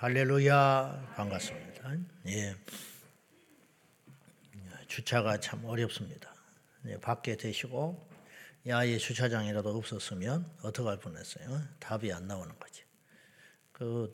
[0.00, 1.94] 할렐루야 반갑습니다.
[2.28, 2.56] 예.
[4.86, 6.34] 주차가 참 어렵습니다.
[6.86, 8.08] 예, 밖에 되시고
[8.66, 11.60] 야외 주차장이라도 없었으면 어떡할 뻔했어요.
[11.80, 12.82] 답이 안 나오는 거지.
[13.72, 14.10] 그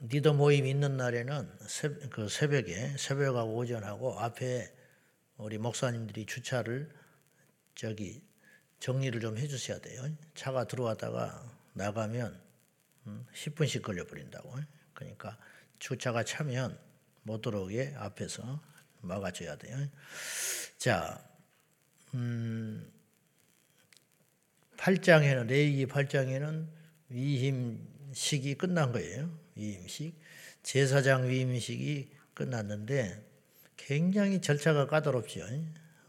[0.00, 4.74] 리더 모임 있는 날에는 새, 그 새벽에 새벽하고 오전하고 앞에
[5.36, 6.88] 우리 목사님들이 주차를
[7.74, 8.24] 저기
[8.80, 10.08] 정리를 좀 해주셔야 돼요.
[10.34, 11.44] 차가 들어왔다가
[11.74, 12.40] 나가면
[13.34, 14.71] 10분씩 음, 걸려 버린다고.
[14.94, 15.36] 그러니까
[15.78, 16.78] 주차가 차면
[17.22, 18.60] 못 들어오게 앞에서
[19.00, 19.88] 막아줘야 돼요.
[20.78, 21.24] 자,
[22.14, 22.90] 음,
[24.76, 26.66] 8장에는 레이기 8장에는
[27.08, 29.30] 위임식이 끝난 거예요.
[29.54, 30.18] 위임식
[30.62, 33.24] 제사장 위임식이 끝났는데
[33.76, 35.46] 굉장히 절차가 까다롭죠.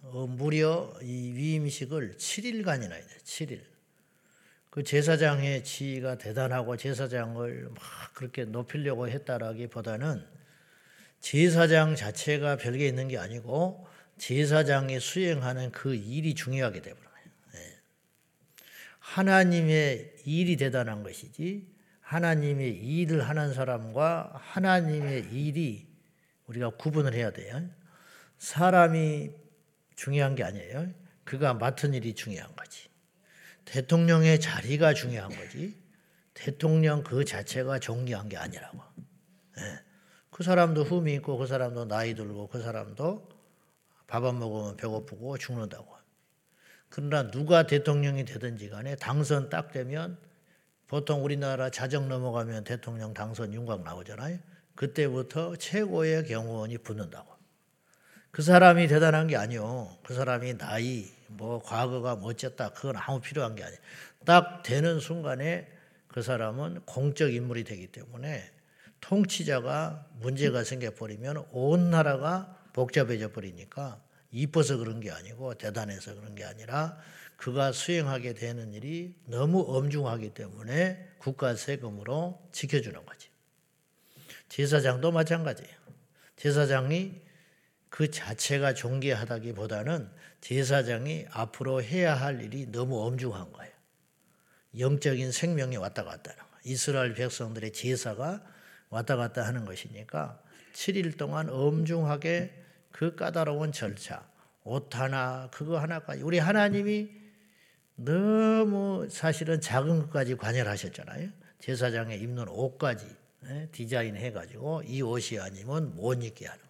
[0.01, 3.05] 어, 무려 이 위임식을 7일간이나 해요.
[3.23, 3.72] 7일.
[4.73, 7.79] 그 제사장의 지위가 대단하고 제사장을 막
[8.15, 10.25] 그렇게 높이려고 했다라기보다는
[11.19, 13.85] 제사장 자체가 별게 있는 게 아니고
[14.17, 17.07] 제사장이 수행하는 그 일이 중요하게 되버려요.
[17.53, 17.77] 네.
[18.97, 25.87] 하나님의 일이 대단한 것이지 하나님의 일을 하는 사람과 하나님의 일이
[26.47, 27.69] 우리가 구분을 해야 돼요.
[28.39, 29.29] 사람이
[29.95, 30.91] 중요한 게 아니에요.
[31.25, 32.91] 그가 맡은 일이 중요한 거지.
[33.65, 35.81] 대통령의 자리가 중요한 거지.
[36.33, 38.79] 대통령 그 자체가 존귀한 게 아니라고.
[39.57, 39.61] 네.
[40.29, 43.29] 그 사람도 흠이 있고 그 사람도 나이 들고 그 사람도
[44.07, 45.93] 밥 안 먹으면 배고프고 죽는다고.
[46.89, 50.19] 그러나 누가 대통령이 되든지 간에 당선 딱 되면
[50.87, 54.37] 보통 우리나라 자정 넘어가면 대통령 당선 윤곽 나오잖아요.
[54.75, 57.32] 그때부터 최고의 경호원이 붙는다고.
[58.33, 59.95] 그 사람이 대단한 게 아니요.
[60.01, 62.69] 그 사람이 나이, 뭐 과거가 멋졌다.
[62.69, 63.79] 그건 아무 필요한 게 아니에요.
[64.25, 65.67] 딱 되는 순간에
[66.07, 68.49] 그 사람은 공적 인물이 되기 때문에
[69.01, 74.01] 통치자가 문제가 생겨버리면 온 나라가 복잡해져 버리니까
[74.31, 76.97] 이뻐서 그런 게 아니고 대단해서 그런 게 아니라
[77.37, 83.27] 그가 수행하게 되는 일이 너무 엄중하기 때문에 국가 세금으로 지켜주는 거지.
[84.49, 85.75] 제사장도 마찬가지예요.
[86.35, 87.22] 제사장이
[87.93, 90.09] 그 자체가 존귀하다기보다는
[90.41, 93.71] 제사장이 앞으로 해야 할 일이 너무 엄중한 거예요.
[94.79, 96.61] 영적인 생명이 왔다 갔다 하는 거예요.
[96.63, 98.43] 이스라엘 백성들의 제사가
[98.89, 100.41] 왔다 갔다 하는 것이니까
[100.73, 104.27] 7일 동안 엄중하게 그 까다로운 절차,
[104.63, 106.23] 옷 하나, 그거 하나까지.
[106.23, 107.11] 우리 하나님이
[107.95, 111.29] 너무 사실은 작은 것까지 관여하셨잖아요.
[111.59, 113.05] 제사장에 입는 옷까지
[113.49, 116.63] 예, 디자인 해가지고 이 옷이 아니면 못 입게 하는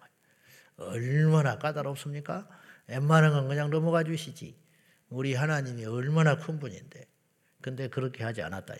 [0.76, 2.48] 얼마나 까다롭습니까?
[2.88, 4.56] 웬만한 건 그냥 넘어가 주시지.
[5.08, 7.06] 우리 하나님이 얼마나 큰 분인데.
[7.60, 8.74] 근데 그렇게 하지 않았다.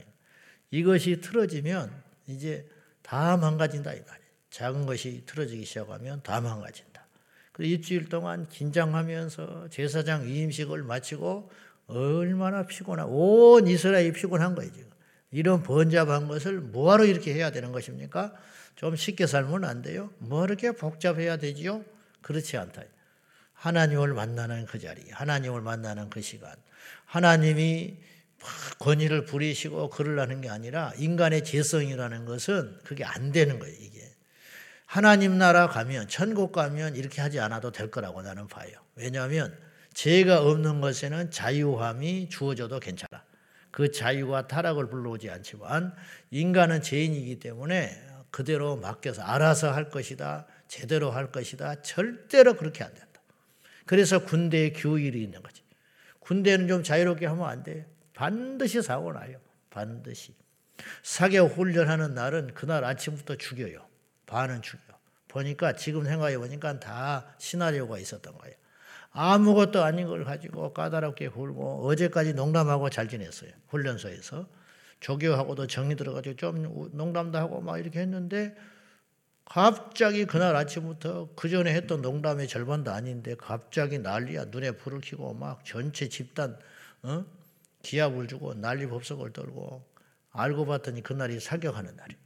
[0.71, 1.91] 이것이 틀어지면
[2.27, 2.69] 이제
[3.03, 4.29] 다 망가진다 이 말이에요.
[4.51, 7.07] 작은 것이 틀어지기 시작하면 다 망가진다.
[7.53, 11.51] 그 일주일 동안 긴장하면서 제사장 위임식을 마치고
[11.87, 14.91] 얼마나 피곤한 온 이스라엘이 피곤한 거예요 지금.
[15.31, 18.35] 이런 번잡한 것을 뭐하러 이렇게 해야 되는 것입니까?
[18.77, 20.11] 좀 쉽게 살면 안 돼요?
[20.19, 21.85] 뭐 이렇게 복잡해야 되지요?
[22.23, 22.83] 그렇지 않다.
[23.55, 26.55] 하나님을 만나는 그 자리, 하나님을 만나는 그 시간,
[27.07, 27.97] 하나님이
[28.79, 34.03] 권위를 부리시고 그러라는 게 아니라 인간의 재성이라는 것은 그게 안 되는 거예요, 이게.
[34.87, 38.73] 하나님 나라 가면, 천국 가면 이렇게 하지 않아도 될 거라고 나는 봐요.
[38.97, 39.57] 왜냐하면
[39.95, 43.25] 죄가 없는 것에는 자유함이 주어져도 괜찮아.
[43.71, 45.95] 그 자유와 타락을 불러오지 않지만
[46.31, 50.49] 인간은 죄인이기 때문에 그대로 맡겨서 알아서 할 것이다.
[50.67, 51.83] 제대로 할 것이다.
[51.83, 53.21] 절대로 그렇게 안 된다.
[53.87, 55.63] 그래서 군대의 규율이 있는 거지.
[56.19, 57.87] 군대는 좀 자유롭게 하면 안 돼.
[58.13, 59.39] 반드시 사고 나요.
[59.71, 60.35] 반드시.
[61.05, 63.87] 사격 훈련하는 날은 그날 아침부터 죽여요.
[64.27, 64.83] 반은 죽여.
[65.29, 68.57] 보니까 지금 생각해 보니까 다 시나리오가 있었던 거예요.
[69.13, 73.53] 아무것도 아닌 걸 가지고 까다롭게 굴고 어제까지 농담하고 잘 지냈어요.
[73.69, 74.49] 훈련소에서.
[75.01, 78.57] 조교하고도 정이 들어가지고 좀 농담도 하고 막 이렇게 했는데
[79.45, 85.65] 갑자기 그날 아침부터 그 전에 했던 농담의 절반도 아닌데 갑자기 난리야 눈에 불을 켜고 막
[85.65, 86.59] 전체 집단
[87.03, 87.25] 어?
[87.83, 89.85] 기합을 주고 난리 법석을 떨고
[90.31, 92.17] 알고 봤더니 그날이 사격하는 날이.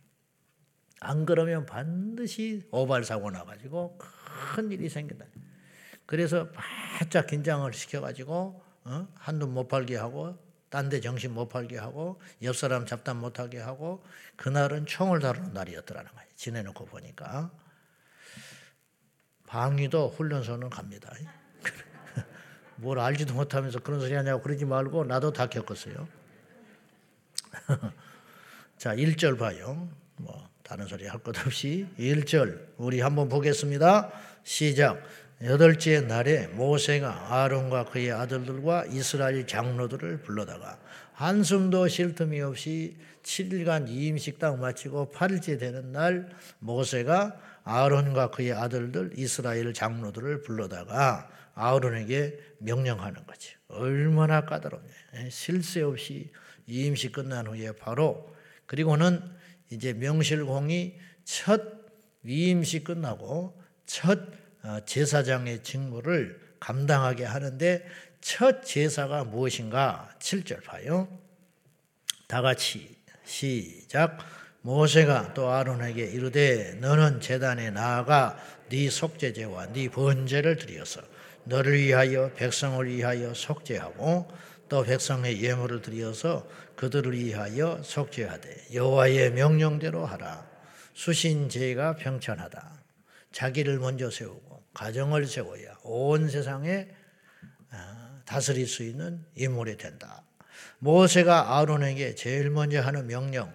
[1.00, 5.26] 안 그러면 반드시 오발 사고 나가지고 큰 일이 생긴다.
[6.06, 9.08] 그래서 바짝 긴장을 시켜가지고 어?
[9.14, 10.38] 한눈 못 팔게 하고
[10.70, 14.04] 딴 데 정신 못 팔게 하고 옆 사람 잡담 못 하게 하고
[14.36, 16.28] 그날은 총을 다루는 날이었더라는 거예요.
[16.36, 17.50] 지내놓고 보니까
[19.46, 21.10] 방위도 훈련소는 갑니다.
[22.76, 26.06] 뭘 알지도 못하면서 그런 소리 하냐고 그러지 말고 나도 다 겪었어요.
[28.76, 29.88] 자, 1절 봐요.
[30.16, 34.12] 뭐 다른 소리 할 것 없이 1절 우리 한번 보겠습니다.
[34.44, 35.02] 시작.
[35.42, 40.80] 여덟째 날에 모세가 아론과 그의 아들들과 이스라엘 장로들을 불러다가
[41.12, 49.72] 한숨도 쉴 틈이 없이 7일간 이임식당 마치고 8일째 되는 날 모세가 아론과 그의 아들들 이스라엘
[49.72, 53.54] 장로들을 불러다가 아론에게 명령하는 거지.
[53.68, 54.90] 얼마나 까다롭냐.
[55.30, 56.32] 쉴새 없이
[56.66, 58.34] 이임식 끝난 후에 바로
[58.66, 59.20] 그리고는
[59.70, 61.62] 이제 명실공히 첫
[62.22, 64.47] 위임식 끝나고 첫 어,
[64.86, 67.86] 제사장의 직무를 감당하게 하는데
[68.20, 70.10] 첫 제사가 무엇인가?
[70.18, 71.08] 7절 봐요.
[72.26, 74.18] 다 같이 시작.
[74.62, 78.36] 모세가 또 아론에게 이르되 너는 제단에 나아가
[78.68, 81.00] 네 속죄제와 네 번제를 드리어서
[81.44, 84.28] 너를 위하여 백성을 위하여 속죄하고
[84.68, 86.46] 또 백성의 예물을 드리어서
[86.76, 90.46] 그들을 위하여 속죄하되 여호와의 명령대로 하라.
[90.92, 92.82] 수신 제가 평천하다.
[93.32, 96.88] 자기를 먼저 세우고 가정을 세워야 온 세상에
[97.70, 100.22] 아, 다스릴 수 있는 인물이 된다.
[100.78, 103.52] 모세가 아론에게 제일 먼저 하는 명령.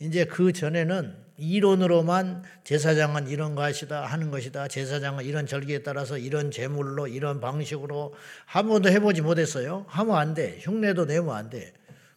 [0.00, 4.68] 이제 그 전에는 이론으로만 제사장은 이런 것이다 하는 것이다.
[4.68, 8.14] 제사장은 이런 절기에 따라서 이런 제물로 이런 방식으로
[8.44, 9.86] 한 번도 해보지 못했어요.
[9.88, 10.58] 하면 안 돼.
[10.60, 11.72] 흉내도 내면 안 돼.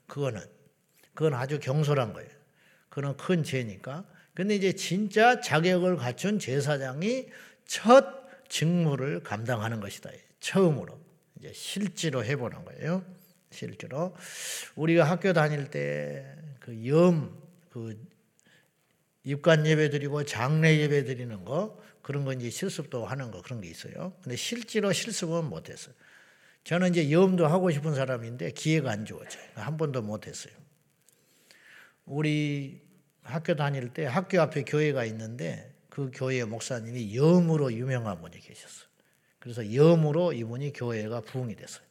[0.08, 0.42] 그거는
[1.14, 2.30] 그건 아주 경솔한 거예요.
[2.90, 4.06] 그건 큰 죄니까.
[4.34, 7.28] 근데 이제 진짜 자격을 갖춘 제사장이
[7.66, 8.21] 첫
[8.52, 10.12] 직무를 감당하는 것이다.
[10.40, 11.00] 처음으로
[11.40, 13.04] 이제 실제로 해보는 거예요.
[13.50, 14.16] 실제로
[14.76, 17.36] 우리가 학교 다닐 때 그 염,
[17.70, 18.00] 그
[19.24, 23.70] 입관 예배 드리고 장례 예배 드리는 거 그런 거 이제 실습도 하는 거 그런 게
[23.70, 24.14] 있어요.
[24.24, 25.94] 근데 실제로 실습은 못했어요.
[26.64, 29.44] 저는 이제 염도 하고 싶은 사람인데 기회가 안 주어져요.
[29.56, 30.54] 한 번도 못했어요.
[32.06, 32.82] 우리
[33.24, 38.88] 학교 다닐 때 학교 앞에 교회가 있는데 그 교회 목사님이 염으로 유명한 분이 계셨어요.
[39.40, 41.84] 그래서 염으로 이분이 교회가 부흥이 됐어요.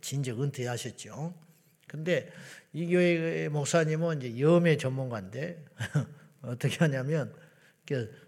[0.00, 1.34] 진즉 은퇴하셨죠.
[1.88, 2.30] 근데
[2.72, 5.64] 이 교회 목사님은 이제 염의 전문가인데
[6.42, 7.34] 어떻게 하냐면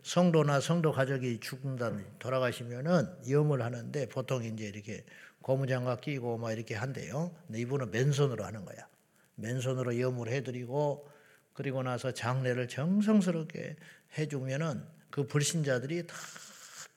[0.02, 5.04] 성도나 성도 가족이 죽는다 돌아가시면은 염을 하는데 보통 이제 이렇게
[5.42, 7.36] 고무장갑 끼고 막 이렇게 한대요.
[7.46, 8.88] 근데 이분은 맨손으로 하는 거야.
[9.36, 11.08] 맨손으로 염을 해드리고
[11.52, 13.76] 그리고 나서 장례를 정성스럽게
[14.18, 16.14] 해주면은 그 불신자들이 다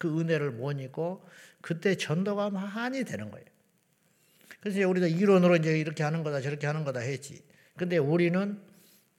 [0.03, 1.25] 그 은혜를 못 잊고
[1.61, 3.45] 그때 전도가 많이 되는 거예요.
[4.59, 7.41] 그래서 우리도 이론으로 이제 이렇게 하는 거다 저렇게 하는 거다 했지.
[7.77, 8.59] 근데 우리는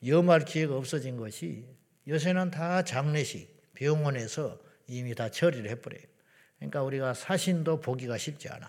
[0.07, 1.65] 염할 기회가 없어진 것이
[2.07, 6.03] 요새는 다 장례식 병원에서 이미 다 처리를 해버려요.
[6.59, 8.67] 그러니까 우리가 사신도 보기가 쉽지 않아.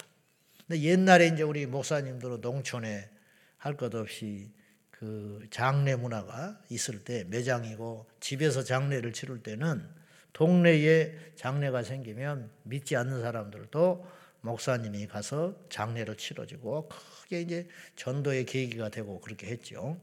[0.65, 3.09] 근데 옛날에 이제 우리 목사님들은 농촌에
[3.57, 4.53] 할 것 없이
[4.89, 10.04] 그 장례 문화가 있을 때 매장이고 집에서 장례를 치를 때는
[10.35, 14.05] 동네에 장례가 생기면 믿지 않는 사람들도
[14.41, 19.97] 목사님이 가서 장례를 치러지고 크게 이제 전도의 계기가 되고 그렇게 했죠.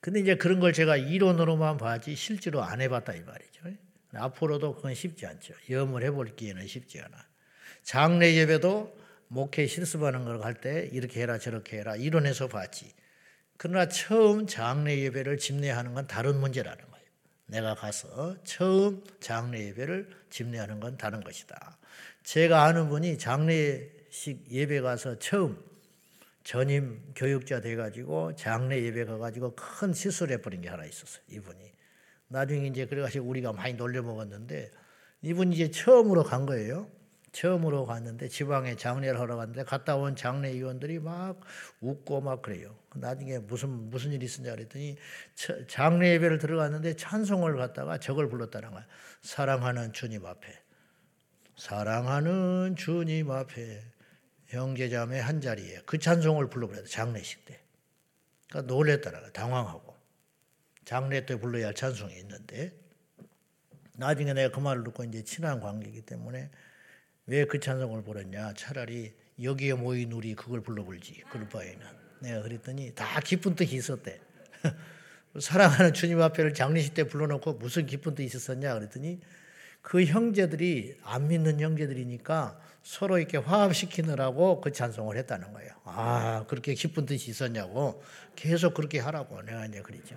[0.00, 3.62] 근데 이제 그런 걸 제가 이론으로만 봐지 실제로 안 해봤다 이 말이죠.
[4.14, 5.54] 앞으로도 그건 쉽지 않죠.
[5.68, 7.26] 염을 해볼 기회는 쉽지 않아.
[7.82, 8.96] 장례 예배도
[9.26, 12.94] 목회 실습하는 걸갈때 이렇게 해라 저렇게 해라 이론에서 봤지.
[13.56, 16.87] 그러나 처음 장례 예배를 집례하는 건 다른 문제라는.
[17.48, 21.78] 내가 가서 처음 장례 예배를 집례하는 건 다른 것이다.
[22.22, 25.58] 제가 아는 분이 장례식 예배 가서 처음
[26.44, 31.22] 전임 교육자 돼가지고 장례 예배 가가지고 큰 실수를 해버린 게 하나 있었어요.
[31.30, 31.72] 이분이.
[32.28, 34.70] 나중에 이제 그래가지고 우리가 많이 놀려 먹었는데
[35.22, 36.88] 이분이 이제 처음으로 간 거예요.
[37.32, 41.40] 처음으로 갔는데 지방에 장례를 하러 갔는데 갔다 온 장례 위원들이 막
[41.80, 42.76] 웃고 막 그래요.
[42.94, 44.96] 나중에 무슨 무슨 일이 있었냐 그랬더니
[45.68, 48.86] 장례 예배를 들어갔는데 찬송을 갖다가 저걸 불렀다는 거야.
[49.22, 50.62] 사랑하는 주님 앞에.
[51.56, 53.82] 사랑하는 주님 앞에
[54.46, 56.84] 형제자매 한 자리에 그 찬송을 불러버려요.
[56.86, 57.60] 장례식 때.
[58.48, 59.32] 그러니까 놀랬다는 거야.
[59.32, 59.96] 당황하고.
[60.84, 62.72] 장례 때 불러야 할 찬송이 있는데
[63.98, 66.50] 나중에 내가 그 말을 듣고 이제 친한 관계이기 때문에
[67.28, 68.54] 왜 그 찬송을 부르냐?
[68.54, 71.22] 차라리 여기에 모인 우리 그걸 불러볼지.
[71.30, 71.86] 그럴 바에는.
[72.20, 74.18] 내가 그랬더니 다 기쁜 뜻이 있었대.
[75.38, 78.74] 사랑하는 주님 앞에를 장례식 때 불러놓고 무슨 기쁜 뜻이 있었냐?
[78.74, 79.20] 그랬더니
[79.82, 85.70] 그 형제들이 안 믿는 형제들이니까 서로 이렇게 화합시키느라고 그 찬송을 했다는 거예요.
[85.84, 88.02] 아, 그렇게 기쁜 뜻이 있었냐고.
[88.36, 90.16] 계속 그렇게 하라고 내가 이제 그랬죠.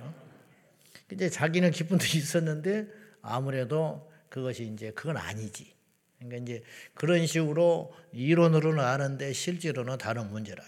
[1.12, 2.88] 이제 자기는 기쁜 뜻이 있었는데
[3.22, 5.74] 아무래도 그것이 이제 그건 아니지.
[6.22, 6.63] 그러니까 이제
[6.94, 10.63] 그런 식으로 이론으로는 아는데 실제로는 다른 문제라.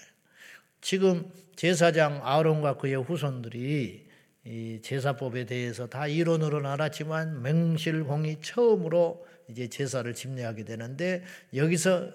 [0.82, 4.08] 지금 제사장 아론과 그의 후손들이
[4.46, 12.12] 이 제사법에 대해서 다 이론으로는 알았지만 맹실공이 처음으로 이제 제사를 집례하게 되는데 여기서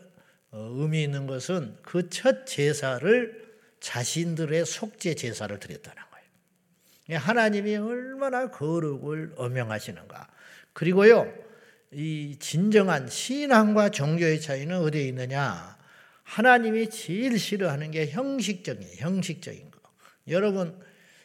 [0.50, 3.48] 어, 의미 있는 것은 그 첫 제사를
[3.80, 7.20] 자신들의 속죄 제사를 드렸다는 거예요.
[7.20, 10.28] 하나님이 얼마나 거룩을 엄명하시는가.
[10.72, 11.32] 그리고요,
[11.92, 15.78] 이 진정한 신앙과 종교의 차이는 어디에 있느냐?
[16.22, 19.78] 하나님이 제일 싫어하는 게 형식적인, 형식적인 거.
[20.28, 20.78] 여러분,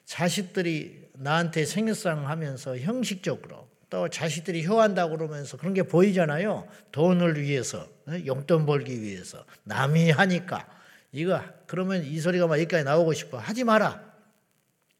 [0.05, 6.67] 자식들이 나한테 생일상 하면서 형식적으로 또 자식들이 효한다고 그러면서 그런 게 보이잖아요.
[6.91, 8.13] 돈을 위해서, 어?
[8.25, 9.45] 용돈 벌기 위해서.
[9.65, 10.67] 남이 하니까.
[11.11, 13.37] 이거, 그러면 이 소리가 막 여기까지 나오고 싶어.
[13.37, 14.01] 하지 마라.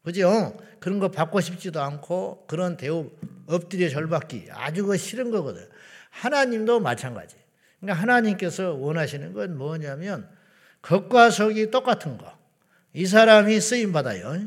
[0.04, 0.56] 그죠?
[0.78, 3.10] 그런 거 받고 싶지도 않고 그런 대우
[3.46, 5.66] 엎드려 절받기 아주 그 싫은 거거든.
[6.10, 7.36] 하나님도 마찬가지.
[7.80, 10.28] 그러니까 하나님께서 원하시는 건 뭐냐면
[10.82, 12.32] 겉과 속이 똑같은 거.
[12.92, 14.38] 이 사람이 쓰임 받아요.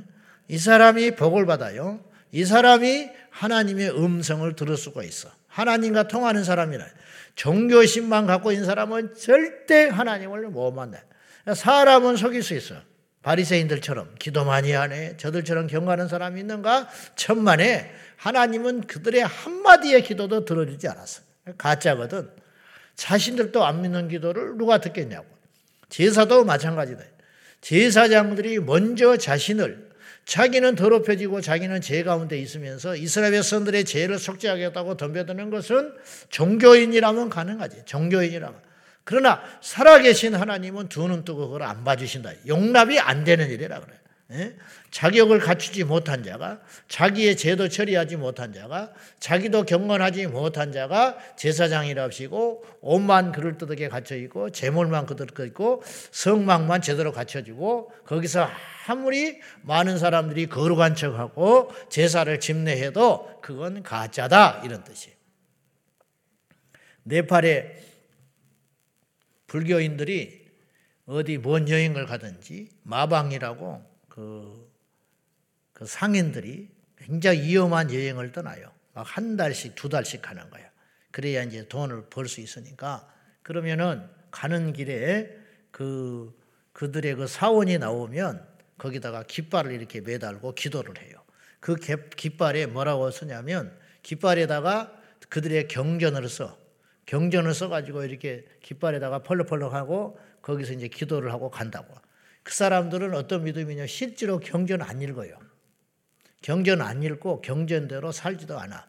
[0.47, 1.99] 이 사람이 복을 받아요.
[2.31, 5.29] 이 사람이 하나님의 음성을 들을 수가 있어.
[5.47, 6.85] 하나님과 통하는 사람이라.
[7.35, 10.99] 종교심만 갖고 있는 사람은 절대 하나님을 못 만나.
[11.53, 12.75] 사람은 속일 수 있어.
[13.23, 15.17] 바리새인들처럼 기도 많이 하네.
[15.17, 16.87] 저들처럼 경가하는 사람이 있는가?
[17.15, 21.21] 천만에 하나님은 그들의 한마디의 기도도 들어주지 않았어.
[21.57, 22.29] 가짜거든.
[22.95, 25.25] 자신들도 안 믿는 기도를 누가 듣겠냐고.
[25.89, 27.03] 제사도 마찬가지다.
[27.61, 29.87] 제사장들이 먼저 자신을
[30.25, 35.93] 자기는 더럽혀지고 자기는 죄 가운데 있으면서 이스라엘 백성들의 죄를 속죄하겠다고 덤벼드는 것은
[36.29, 37.83] 종교인이라면 가능하지.
[37.85, 38.66] 종교인이라면.
[39.07, 42.31] 그러나 살아계신 하나님은 두 눈 뜨고 그걸 안 봐주신다.
[42.47, 43.97] 용납이 안 되는 일이라 그래요.
[44.33, 44.57] 예?
[44.91, 46.59] 자격을 갖추지 못한 자가
[46.89, 55.05] 자기의 죄도 처리하지 못한 자가 자기도 경건하지 못한 자가 제사장이랍시고 옷만 그럴듯하게 갖춰 있고 재물만
[55.05, 58.49] 그들거 있고 성망만 제대로 갖춰지고 거기서
[58.87, 65.15] 아무리 많은 사람들이 거룩한 척하고 제사를 집례해도 그건 가짜다 이런 뜻이에요.
[67.03, 67.86] 네팔에
[69.47, 70.47] 불교인들이
[71.05, 74.71] 어디 먼 여행을 가든지 마방이라고 그,
[75.73, 78.71] 그 상인들이 굉장히 위험한 여행을 떠나요.
[78.93, 80.69] 막 한 달씩 두 달씩 가는 거야.
[81.11, 83.07] 그래야 이제 돈을 벌 수 있으니까
[83.43, 85.37] 그러면은 가는 길에
[85.71, 86.35] 그
[86.73, 88.45] 그들의 그 사원이 나오면
[88.77, 91.23] 거기다가 깃발을 이렇게 매달고 기도를 해요.
[91.59, 94.93] 그 깃발에 뭐라고 쓰냐면 깃발에다가
[95.29, 96.57] 그들의 경전을 써.
[97.07, 101.93] 경전을 써가지고 이렇게 깃발에다가 펄럭펄럭 하고 거기서 이제 기도를 하고 간다고.
[102.43, 103.87] 그 사람들은 어떤 믿음이냐.
[103.87, 105.37] 실제로 경전 안 읽어요.
[106.41, 108.87] 경전 안 읽고 경전대로 살지도 않아.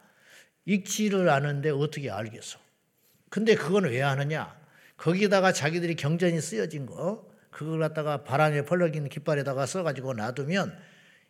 [0.67, 2.59] 읽지를 않은데 어떻게 알겠어.
[3.31, 4.57] 근데 그건 왜 하느냐.
[4.97, 10.77] 거기다가 자기들이 경전이 쓰여진 거, 그걸 갖다가 바람에 펄럭이는 깃발에다가 써가지고 놔두면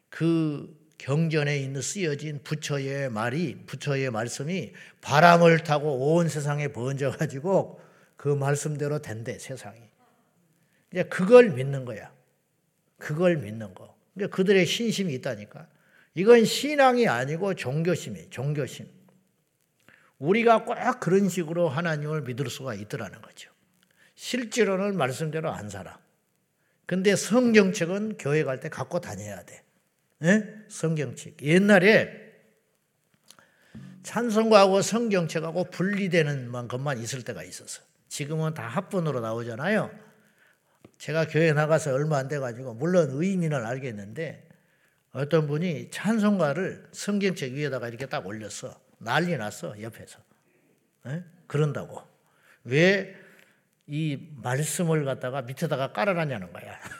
[0.09, 7.81] 그 경전에 있는 쓰여진 부처의 말이 부처의 말씀이 바람을 타고 온 세상에 번져 가지고
[8.17, 9.81] 그 말씀대로 된대 세상이.
[10.93, 12.13] 이제 그걸 믿는 거야.
[12.99, 13.97] 그걸 믿는 거.
[14.15, 15.69] 그러니까 그들의 신심이 있다니까.
[16.15, 18.89] 이건 신앙이 아니고 종교심이 종교심.
[20.19, 23.53] 우리가 꼭 그런 식으로 하나님을 믿을 수가 있더라는 거죠.
[24.17, 26.01] 실제로는 말씀대로 안 살아.
[26.87, 29.63] 근데 성경책은 교회 갈 때 갖고 다녀야 돼.
[30.19, 30.65] 네?
[30.69, 31.43] 성경책.
[31.43, 32.29] 옛날에
[34.03, 37.83] 찬송가하고 성경책하고 분리되는 것만 있을 때가 있었어.
[38.09, 39.91] 지금은 다 합본으로 나오잖아요.
[40.99, 44.49] 제가 교회 나가서 얼마 안 돼가지고, 물론 의미는 알겠는데,
[45.13, 48.81] 어떤 분이 찬송가를 성경책 위에다가 이렇게 딱 올렸어.
[48.99, 50.19] 난리 났어, 옆에서.
[51.05, 51.23] 네?
[51.47, 52.03] 그런다고.
[52.65, 53.29] 왜
[53.89, 56.79] 이 말씀을 갖다가 밑에다가 깔아놨냐는 거야.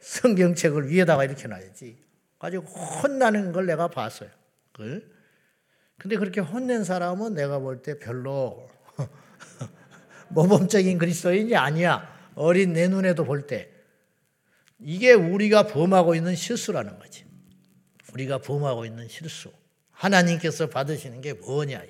[0.00, 1.98] 성경책을 위에다가 이렇게 놔야지.
[2.38, 4.30] 가지고 혼나는 걸 내가 봤어요.
[4.72, 5.10] 그걸.
[5.98, 8.68] 근데 그렇게 혼낸 사람은 내가 볼 때 별로
[10.28, 12.16] 모범적인 그리스도인이 아니야.
[12.34, 13.70] 어린 내 눈에도 볼 때.
[14.78, 17.24] 이게 우리가 범하고 있는 실수라는 거지.
[18.12, 19.52] 우리가 범하고 있는 실수.
[19.90, 21.82] 하나님께서 받으시는 게 뭐냐.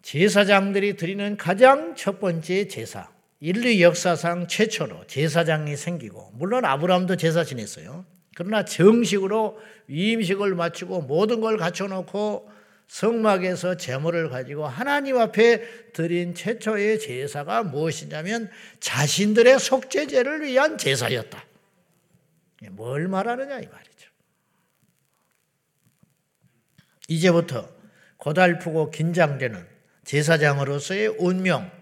[0.00, 3.12] 제사장들이 드리는 가장 첫 번째 제사.
[3.44, 8.06] 인류 역사상 최초로 제사장이 생기고 물론 아브라함도 제사 지냈어요.
[8.36, 9.58] 그러나 정식으로
[9.88, 12.48] 위임식을 마치고 모든 걸 갖춰놓고
[12.86, 21.44] 성막에서 제물을 가지고 하나님 앞에 드린 최초의 제사가 무엇이냐면 자신들의 속죄제를 위한 제사였다.
[22.70, 24.08] 뭘 말하느냐 이 말이죠.
[27.08, 27.68] 이제부터
[28.18, 29.66] 고달프고 긴장되는
[30.04, 31.81] 제사장으로서의 운명,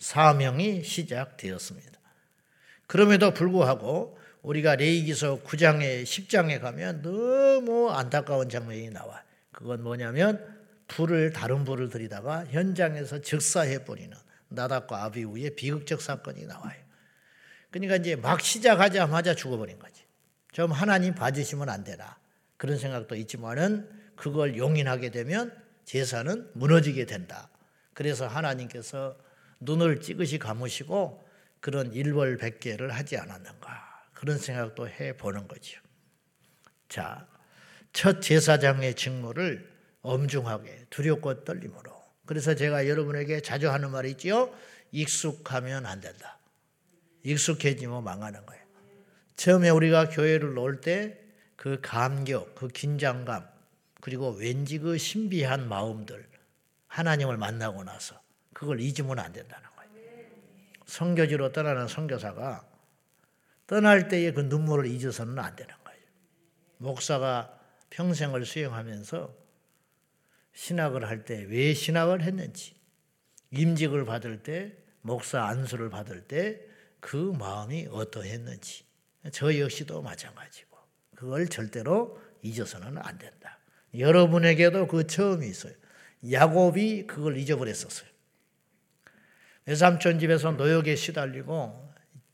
[0.00, 2.00] 사명이 시작되었습니다.
[2.86, 9.22] 그럼에도 불구하고 우리가 레이기서 9장에 10장에 가면 너무 안타까운 장면이 나와.
[9.52, 14.16] 그건 뭐냐면 불을 다른 불을 들이다가 현장에서 즉사해 버리는
[14.48, 16.80] 나답과 아비우의 비극적 사건이 나와요.
[17.70, 20.02] 그러니까 이제 막 시작하자마자 죽어버린 거지.
[20.50, 22.18] 좀 하나님 봐주시면 안 되나
[22.56, 27.48] 그런 생각도 있지만은 그걸 용인하게 되면 제사는 무너지게 된다.
[27.94, 29.16] 그래서 하나님께서
[29.60, 31.26] 눈을 찌그시 감으시고
[31.60, 35.80] 그런 일벌백계를 하지 않았는가 그런 생각도 해 보는 거죠.
[36.88, 37.26] 자,
[37.92, 39.70] 첫 제사장의 직무를
[40.02, 42.00] 엄중하게 두렵고 떨림으로.
[42.26, 44.54] 그래서 제가 여러분에게 자주 하는 말이 있지요.
[44.92, 46.38] 익숙하면 안 된다.
[47.22, 48.62] 익숙해지면 망하는 거예요.
[49.36, 53.48] 처음에 우리가 교회를 놓을 때그 감격, 그 긴장감,
[54.00, 56.28] 그리고 왠지 그 신비한 마음들,
[56.88, 58.19] 하나님을 만나고 나서
[58.60, 59.90] 그걸 잊으면 안 된다는 거예요.
[60.84, 62.68] 성교지로 떠나는 선교사가
[63.66, 66.00] 떠날 때의 그 눈물을 잊어서는 안 되는 거예요.
[66.76, 69.34] 목사가 평생을 수행하면서
[70.52, 72.74] 신학을 할 때 왜 신학을 했는지,
[73.50, 76.60] 임직을 받을 때, 목사 안수를 받을 때
[77.00, 78.84] 그 마음이 어떠했는지,
[79.32, 80.76] 저 역시도 마찬가지고,
[81.16, 83.58] 그걸 절대로 잊어서는 안 된다.
[83.96, 85.72] 여러분에게도 그 처음이 있어요.
[86.30, 88.09] 야곱이 그걸 잊어버렸었어요.
[89.66, 91.90] 외삼촌 집에서 노역에 시달리고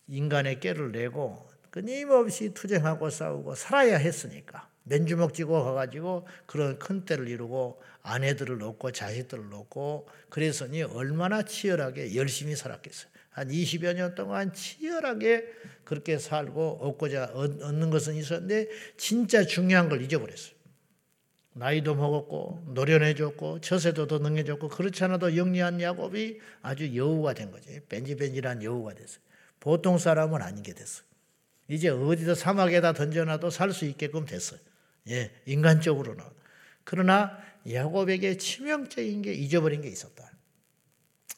[0.08, 7.82] 인간의 깨를 내고 끊임없이 투쟁하고 싸우고 살아야 했으니까 맨주먹 쥐고 가가지고 그런 큰 때를 이루고
[8.02, 13.10] 아내들을 놓고 자식들을 놓고 그래서니 얼마나 치열하게 열심히 살았겠어요.
[13.30, 15.46] 한 20여 년 동안 치열하게
[15.84, 20.55] 그렇게 살고 얻고자 얻는 것은 있었는데 진짜 중요한 걸 잊어버렸어요.
[21.56, 27.80] 나이도 먹었고 노련해졌고 처세도 더 능해졌고 그렇지 않아도 영리한 야곱이 아주 여우가 된 거지.
[27.88, 29.20] 뺀질뺀질한 여우가 됐어요.
[29.58, 31.06] 보통 사람은 아니게 됐어요.
[31.68, 34.60] 이제 어디서 사막에다 던져놔도 살 수 있게끔 됐어요.
[35.08, 36.22] 예, 인간적으로는.
[36.84, 40.30] 그러나 야곱에게 치명적인 게 잊어버린 게 있었다.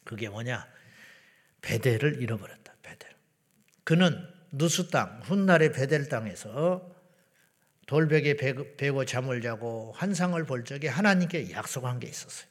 [0.02, 0.66] 그게 뭐냐?
[1.62, 2.74] 베델을 잃어버렸다.
[2.82, 3.08] 베델.
[3.84, 4.18] 그는
[4.50, 6.97] 누수 땅, 훗날의 베델 땅에서
[7.88, 8.36] 돌벽에
[8.76, 12.46] 베고 잠을 자고 환상을 볼 적에 하나님께 약속한 게 있었어요.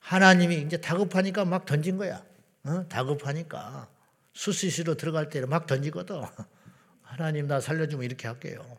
[0.00, 2.24] 하나님이 이제 다급하니까 막 던진 거야.
[2.64, 2.84] 어?
[2.88, 3.88] 다급하니까
[4.32, 6.22] 수시시로 들어갈 때막 던지거든.
[7.02, 8.78] 하나님 나 살려주면 이렇게 할게요.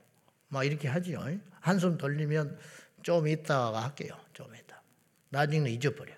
[0.50, 1.26] 막 이렇게 하지요.
[1.62, 2.60] 한숨 돌리면
[3.02, 4.20] 좀 있다가 할게요.
[4.34, 4.82] 좀 있다.
[5.30, 6.14] 나중에 잊어버려.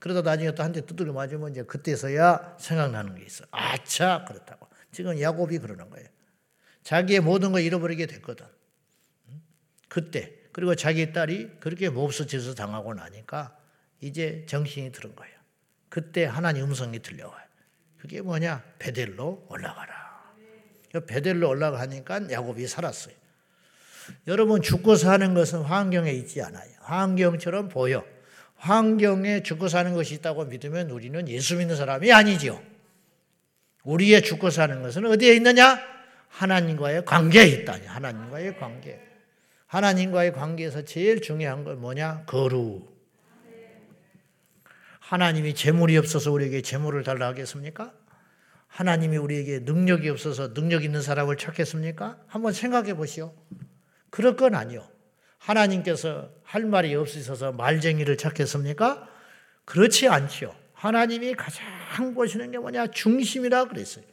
[0.00, 3.44] 그러다 나중에 또 한 대 두들겨 맞으면 이제 그때서야 생각나는 게 있어.
[3.52, 4.66] 아차 그렇다고.
[4.90, 6.08] 지금 야곱이 그러는 거예요.
[6.82, 8.46] 자기의 모든 걸 잃어버리게 됐거든.
[9.92, 13.54] 그때 그리고 자기 딸이 그렇게 몹쓸 짓을 당하고 나니까
[14.00, 15.34] 이제 정신이 들은 거예요.
[15.90, 17.44] 그때 하나님 음성이 들려와요.
[17.98, 18.64] 그게 뭐냐?
[18.78, 20.32] 베델로 올라가라.
[21.06, 23.14] 베델로 올라가니까 야곱이 살았어요.
[24.28, 26.70] 여러분 죽고 사는 것은 환경에 있지 않아요.
[26.80, 28.02] 환경처럼 보여.
[28.56, 32.62] 환경에 죽고 사는 것이 있다고 믿으면 우리는 예수 믿는 사람이 아니지요.
[33.84, 35.78] 우리의 죽고 사는 것은 어디에 있느냐?
[36.28, 37.78] 하나님과의 관계에 있다.
[37.84, 39.11] 하나님과의 관계.
[39.72, 42.24] 하나님과의 관계에서 제일 중요한 건 뭐냐?
[42.26, 42.92] 거룩.
[45.00, 47.94] 하나님이 재물이 없어서 우리에게 재물을 달라 하겠습니까?
[48.66, 52.18] 하나님이 우리에게 능력이 없어서 능력 있는 사람을 찾겠습니까?
[52.26, 53.34] 한번 생각해 보시오.
[54.10, 54.86] 그럴 건 아니요.
[55.38, 59.08] 하나님께서 할 말이 없으셔서 말쟁이를 찾겠습니까?
[59.64, 60.54] 그렇지 않지요.
[60.74, 62.88] 하나님이 가장 보시는 게 뭐냐?
[62.88, 64.04] 중심이라 그랬어요.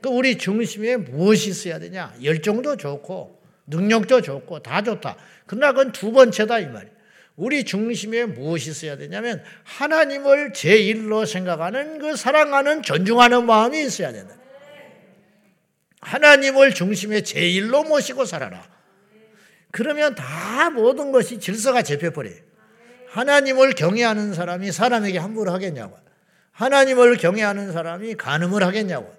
[0.00, 2.14] 그 우리 중심에 무엇이 있어야 되냐?
[2.22, 5.16] 열정도 좋고 능력도 좋고 다 좋다.
[5.46, 6.94] 그러나 그건 두 번째다 이 말이에요.
[7.36, 14.36] 우리 중심에 무엇이 있어야 되냐면 하나님을 제일로 생각하는 그 사랑하는 존중하는 마음이 있어야 된다.
[16.00, 18.62] 하나님을 중심에 제일로 모시고 살아라.
[19.72, 22.36] 그러면 다 모든 것이 질서가 잡혀버려요.
[23.08, 25.98] 하나님을 경외하는 사람이 사람에게 함부로 하겠냐고.
[26.52, 29.12] 하나님을 경외하는 사람이 간음을 하겠냐고.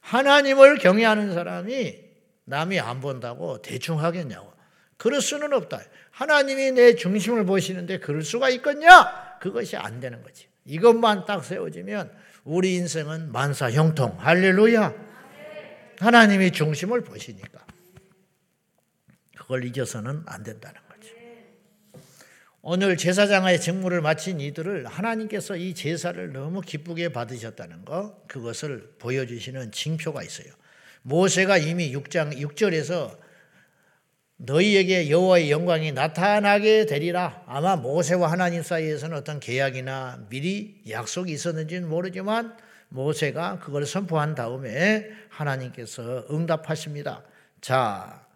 [0.00, 2.03] 하나님을 경외하는 사람이
[2.44, 4.52] 남이 안 본다고 대충 하겠냐고.
[4.96, 5.80] 그럴 수는 없다.
[6.10, 9.38] 하나님이 내 중심을 보시는데 그럴 수가 있겠냐?
[9.40, 10.46] 그것이 안 되는 거지.
[10.64, 12.12] 이것만 딱 세워지면
[12.44, 14.16] 우리 인생은 만사 형통.
[14.18, 14.94] 할렐루야.
[15.98, 17.64] 하나님이 중심을 보시니까.
[19.36, 21.12] 그걸 잊어서는 안 된다는 거지.
[22.62, 30.22] 오늘 제사장의 직무를 마친 이들을 하나님께서 이 제사를 너무 기쁘게 받으셨다는 거, 그것을 보여주시는 징표가
[30.22, 30.52] 있어요.
[31.04, 33.18] 모세가 이미 6장 6절에서
[34.36, 37.42] 너희에게 여호와의 영광이 나타나게 되리라.
[37.46, 42.56] 아마 모세와 하나님 사이에서는 어떤 계약이나 미리 약속이 있었는지는 모르지만
[42.88, 47.22] 모세가 그걸 선포한 다음에 하나님께서 응답하십니다.
[47.60, 48.26] 자,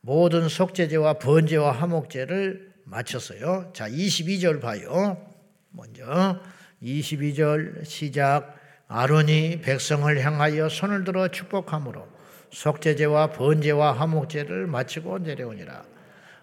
[0.00, 3.72] 모든 속죄제와 번제와 화목제를 마쳤어요.
[3.74, 5.28] 자, 22절 봐요.
[5.70, 6.40] 먼저
[6.82, 8.56] 22절 시작
[8.86, 12.11] 아론이 백성을 향하여 손을 들어 축복함으로
[12.52, 15.84] 속죄제와 번제와 화목제를 마치고 내려오니라.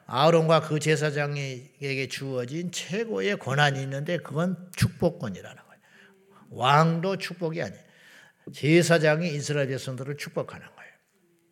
[0.06, 5.82] 아론과 그 제사장에게 주어진 최고의 권한이 있는데 그건 축복권이라는 거예요.
[6.50, 7.84] 왕도 축복이 아니에요.
[8.52, 10.92] 제사장이 이스라엘 백성들을 축복하는 거예요.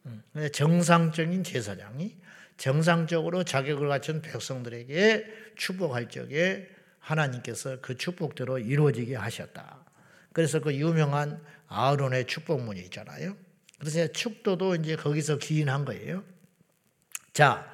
[0.08, 0.50] 음.
[0.52, 2.18] 정상적인 제사장이
[2.58, 6.68] 정상적으로 자격을 갖춘 백성들에게 축복할 적에
[6.98, 9.86] 하나님께서 그 축복대로 이루어지게 하셨다.
[10.34, 13.36] 그래서 그 유명한 아론의 축복문이 있잖아요.
[13.80, 16.24] 그래서 축도도 이제 거기서 기인한 거예요.
[17.34, 17.72] 자,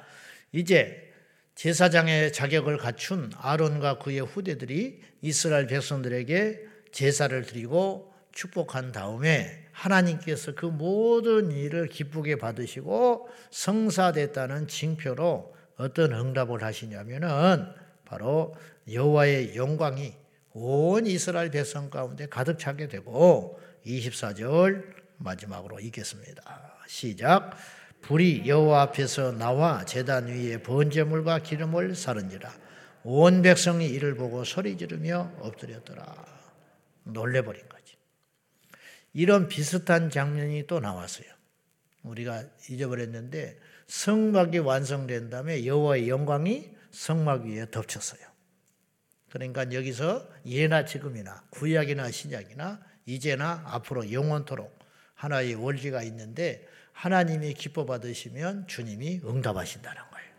[0.52, 1.12] 이제
[1.54, 11.52] 제사장의 자격을 갖춘 아론과 그의 후대들이 이스라엘 백성들에게 제사를 드리고 축복한 다음에 하나님께서 그 모든
[11.52, 17.66] 일을 기쁘게 받으시고 성사됐다는 징표로 어떤 응답을 하시냐면은
[18.04, 18.54] 바로
[18.90, 20.14] 여호와의 영광이
[20.52, 26.76] 온 이스라엘 백성 가운데 가득 차게 되고 24절 마지막으로 읽겠습니다.
[26.86, 27.56] 시작.
[28.02, 32.54] 불이 여호와 앞에서 나와 제단 위에 번제물과 기름을 사른지라
[33.02, 36.04] 온 백성이 이를 보고 소리 지르며 엎드렸더라.
[37.04, 37.96] 놀래버린 거지.
[39.14, 41.26] 이런 비슷한 장면이 또 나왔어요.
[42.02, 48.20] 우리가 잊어버렸는데 성막이 완성된 다음에 여호와의 영광이 성막 위에 덮쳤어요.
[49.30, 54.83] 그러니까 여기서 예나 지금이나 구약이나 신약이나 이제나 앞으로 영원토록
[55.14, 60.34] 하나의 원리가 있는데 하나님이 기뻐 받으시면 주님이 응답하신다는 거예요.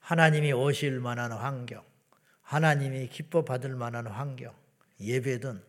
[0.00, 1.84] 하나님이 오실 만한 환경,
[2.42, 4.54] 하나님이 기뻐 받을 만한 환경,
[5.00, 5.62] 예배든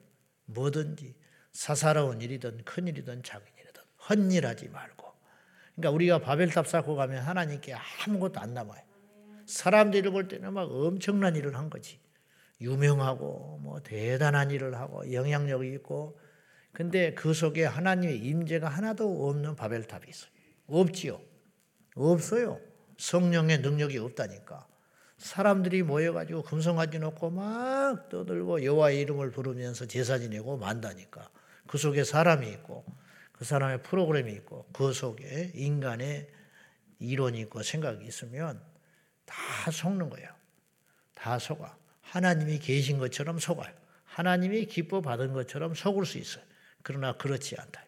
[0.45, 1.15] 뭐든지
[1.51, 5.09] 사사로운 일이든 큰 일이든 작은 일이든 헛일하지 말고.
[5.75, 8.81] 그러니까 우리가 바벨탑 쌓고 가면 하나님께 아무것도 안 남아요.
[9.45, 11.99] 사람들이 볼 때는 막 엄청난 일을 한 거지.
[12.61, 16.19] 유명하고 뭐 대단한 일을 하고 영향력이 있고
[16.71, 20.31] 근데 그 속에 하나님의 임재가 하나도 없는 바벨탑이 있어요.
[20.67, 21.21] 없지요.
[21.95, 22.59] 없어요.
[22.97, 24.67] 성령의 능력이 없다니까.
[25.17, 31.29] 사람들이 모여가지고 금성가지 놓고 막 떠들고 여호와의 이름을 부르면서 제사 지내고 만다니까.
[31.67, 32.85] 그 속에 사람이 있고
[33.33, 36.29] 그 사람의 프로그램이 있고 그 속에 인간의
[36.99, 38.61] 이론이 있고 생각이 있으면
[39.25, 39.35] 다
[39.71, 40.29] 속는 거예요.
[41.15, 41.77] 다 속아.
[42.01, 43.73] 하나님이 계신 것처럼 속아요.
[44.05, 46.43] 하나님이 기뻐 받은 것처럼 속을 수 있어요.
[46.83, 47.85] 그러나 그렇지 않다.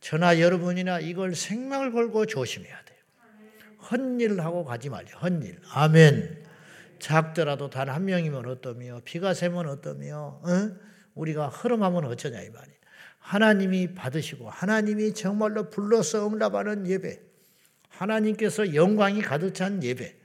[0.00, 2.98] 저나 여러분이나 이걸 생명을 걸고 조심해야 돼요.
[3.90, 5.08] 헛일을 하고 가지 말려.
[5.18, 5.60] 헛일.
[5.72, 6.44] 아멘.
[6.98, 10.70] 작더라도 단 한 명이면 어떠며 비가 새면 어떠며 어?
[11.14, 12.78] 우리가 흐름하면 어쩌냐 이 말이에요.
[13.18, 17.20] 하나님이 받으시고 하나님이 정말로 불러서 응답하는 예배
[17.88, 20.16] 하나님께서 영광이 가득 찬 예배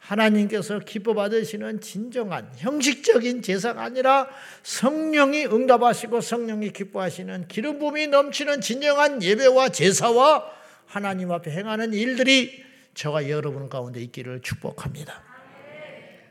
[0.00, 4.28] 하나님께서 기뻐 받으시는 진정한 형식적인 제사가 아니라
[4.62, 10.44] 성령이 응답하시고 성령이 기뻐하시는 기름 부음이 넘치는 진정한 예배와 제사와
[10.86, 15.22] 하나님 앞에 행하는 일들이 저와 여러분 가운데 있기를 축복합니다.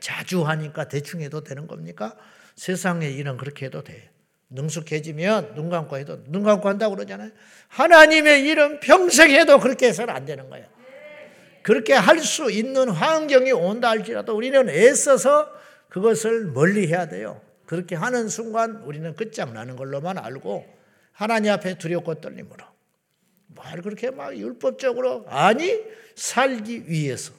[0.00, 2.16] 자주 하니까 대충 해도 되는 겁니까?
[2.56, 4.10] 세상의 일은 그렇게 해도 돼.
[4.50, 7.30] 능숙해지면 눈 감고 해도 눈 감고 한다고 그러잖아요.
[7.68, 10.66] 하나님의 일은 평생 해도 그렇게 해서는 안 되는 거예요.
[11.70, 15.48] 그렇게 할 수 있는 환경이 온다 할지라도 우리는 애써서
[15.88, 17.40] 그것을 멀리 해야 돼요.
[17.64, 20.66] 그렇게 하는 순간 우리는 끝장나는 걸로만 알고
[21.12, 22.64] 하나님 앞에 두렵고 떨림으로
[23.54, 25.80] 말 그렇게 막 율법적으로 아니
[26.16, 27.32] 살기 위해서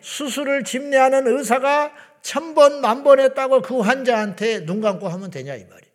[0.00, 5.92] 수술을 집례하는 의사가 천 번, 만번 했다고 그 환자한테 눈 감고 하면 되냐 이 말이에요.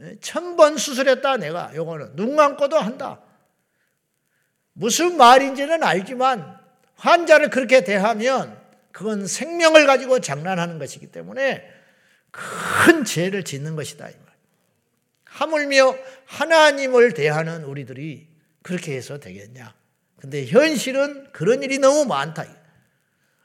[0.00, 0.18] 예?
[0.20, 3.20] 천번 수술했다 내가 요거는 눈 감고도 한다.
[4.72, 6.59] 무슨 말인지는 알지만
[7.00, 8.60] 환자를 그렇게 대하면
[8.92, 11.64] 그건 생명을 가지고 장난하는 것이기 때문에
[12.30, 14.08] 큰 죄를 짓는 것이다.
[15.24, 18.28] 하물며 하나님을 대하는 우리들이
[18.62, 19.74] 그렇게 해서 되겠냐.
[20.16, 22.44] 근데 현실은 그런 일이 너무 많다.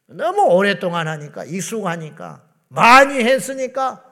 [0.08, 4.04] 너무 오랫동안 하니까, 익숙하니까, 많이 했으니까,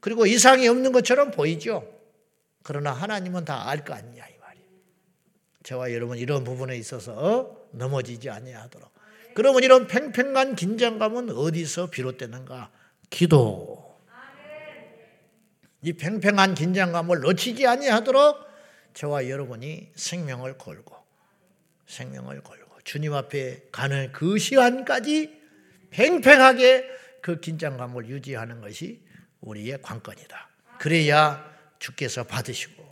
[0.00, 1.86] 그리고 이상이 없는 것처럼 보이죠.
[2.62, 4.29] 그러나 하나님은 다 알 거 아니냐.
[5.62, 8.90] 저와 여러분 이런 부분에 있어서 넘어지지 아니하도록.
[9.34, 12.70] 그러면 이런 팽팽한 긴장감은 어디서 비롯되는가?
[13.10, 13.90] 기도.
[15.82, 18.36] 이 팽팽한 긴장감을 놓치지 아니하도록
[18.92, 20.94] 저와 여러분이 생명을 걸고
[21.86, 25.40] 생명을 걸고 주님 앞에 가는 그 시간까지
[25.90, 26.86] 팽팽하게
[27.22, 29.02] 그 긴장감을 유지하는 것이
[29.40, 30.48] 우리의 관건이다.
[30.78, 32.89] 그래야 주께서 받으시고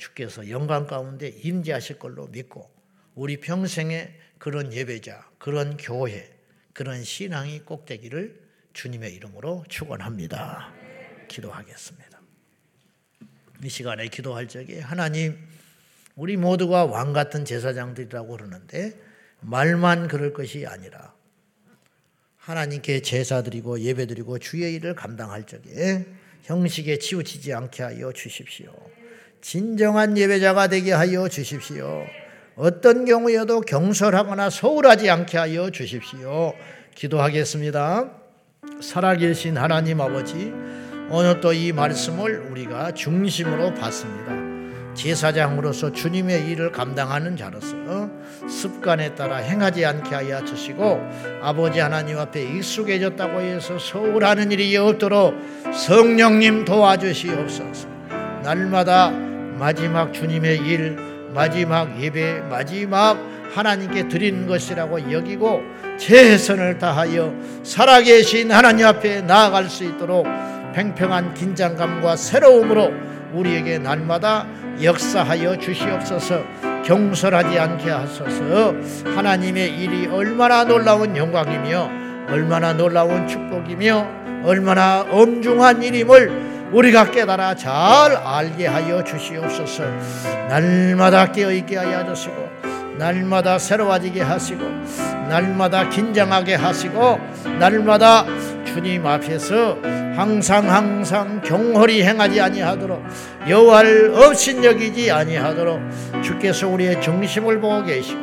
[0.00, 2.68] 주께서 영광 가운데 임재하실 걸로 믿고
[3.14, 6.34] 우리 평생에 그런 예배자, 그런 교회,
[6.72, 8.40] 그런 신앙이 꼭 되기를
[8.72, 10.72] 주님의 이름으로 축원합니다.
[11.28, 12.20] 기도하겠습니다.
[13.62, 15.36] 이 시간에 기도할 적에 하나님
[16.16, 18.98] 우리 모두가 왕 같은 제사장들이라고 그러는데
[19.40, 21.14] 말만 그럴 것이 아니라
[22.38, 26.06] 하나님께 제사 드리고 예배 드리고 주의 일을 감당할 적에
[26.44, 28.72] 형식에 치우치지 않게 하여 주십시오.
[29.40, 32.04] 진정한 예배자가 되게 하여 주십시오.
[32.56, 36.52] 어떤 경우여도 경솔하거나 소홀하지 않게 하여 주십시오.
[36.94, 38.10] 기도하겠습니다.
[38.80, 40.52] 살아계신 하나님 아버지,
[41.10, 44.50] 오늘 또 이 말씀을 우리가 중심으로 봤습니다.
[44.94, 48.10] 제사장으로서 주님의 일을 감당하는 자로서
[48.48, 51.00] 습관에 따라 행하지 않게 하여 주시고
[51.40, 55.34] 아버지 하나님 앞에 익숙해졌다고 해서 소홀하는 일이 없도록
[55.72, 57.88] 성령님 도와주시옵소서.
[58.42, 59.29] 날마다
[59.60, 60.96] 마지막 주님의 일,
[61.34, 63.18] 마지막 예배, 마지막
[63.54, 65.62] 하나님께 드리는 것이라고 여기고
[65.98, 70.26] 최선을 다하여 살아계신 하나님 앞에 나아갈 수 있도록
[70.74, 72.90] 팽팽한 긴장감과 새로움으로
[73.34, 74.46] 우리에게 날마다
[74.82, 76.42] 역사하여 주시옵소서.
[76.86, 78.74] 경솔하지 않게 하소서.
[79.14, 81.90] 하나님의 일이 얼마나 놀라운 영광이며
[82.30, 84.08] 얼마나 놀라운 축복이며
[84.42, 87.72] 얼마나 엄중한 일임을 우리가 깨달아 잘
[88.16, 89.84] 알게 하여 주시옵소서.
[90.48, 92.48] 날마다 깨어 있게 하여 주시고
[92.96, 94.62] 날마다 새로워지게 하시고
[95.28, 97.18] 날마다 긴장하게 하시고
[97.58, 98.26] 날마다
[98.66, 99.78] 주님 앞에서
[100.14, 103.02] 항상 항상 경홀히 행하지 아니하도록
[103.48, 105.80] 여호와를 업신여기지 아니하도록
[106.22, 108.20] 주께서 우리의 정심을 보고 계시고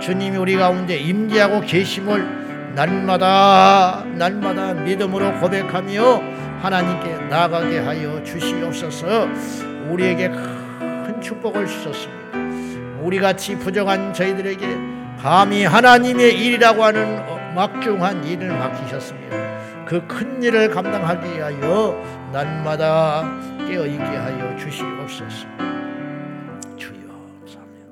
[0.00, 2.45] 주님이 우리 가운데 임재하고 계심을
[2.76, 6.20] 날마다 날마다 믿음으로 고백하며
[6.60, 9.26] 하나님께 나가게 하여 주시옵소서
[9.88, 13.00] 우리에게 큰 축복을 주셨습니다.
[13.00, 14.66] 우리 같이 부정한 저희들에게
[15.22, 19.36] 감히 하나님의 일이라고 하는 막중한 일을 맡기셨습니다.
[19.86, 21.94] 그 큰 일을 감당하기 위하여
[22.32, 23.22] 날마다
[23.66, 25.46] 깨어 있게 하여 주시옵소서.
[26.76, 27.08] 주여
[27.40, 27.86] 감사합니다.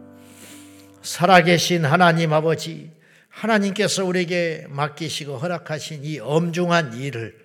[1.01, 2.91] 살아계신 하나님 아버지
[3.35, 7.37] 하나님께서 우리에게 맡기시고 허락하신 이 엄중한 일을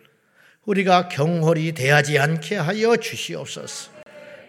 [0.66, 3.92] 우리가 경홀히 대하지 않게 하여 주시옵소서.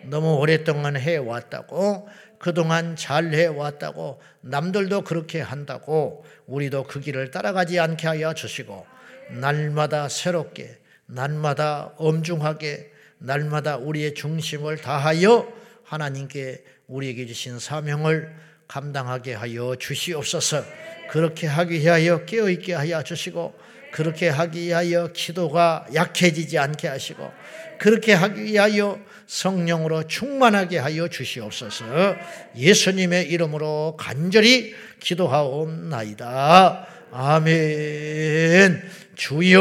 [0.05, 8.33] 너무 오랫동안 해왔다고 그동안 잘 해왔다고 남들도 그렇게 한다고 우리도 그 길을 따라가지 않게 하여
[8.33, 8.87] 주시고
[9.31, 15.53] 날마다 새롭게 날마다 엄중하게 날마다 우리의 중심을 다하여
[15.85, 18.35] 하나님께 우리에게 주신 사명을
[18.69, 20.65] 감당하게 하여 주시옵소서
[21.11, 23.55] 그렇게 하기 위하여 깨어있게 하여 주시고
[23.93, 27.33] 그렇게 하기 위하여 기도가 약해지지 않게 하시고
[27.79, 32.15] 그렇게 하기 위하여 성령으로 충만하게 하여 주시옵소서
[32.57, 36.87] 예수님의 이름으로 간절히 기도하옵나이다.
[37.13, 38.83] 아멘.
[39.17, 39.59] 주여,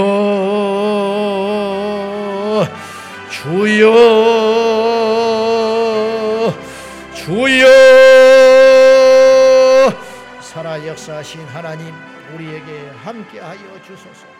[3.32, 3.84] 주여,
[7.16, 8.29] 주여,
[10.88, 11.94] 역사하신 하나님,
[12.34, 14.39] 우리에게 함께하여 주소서.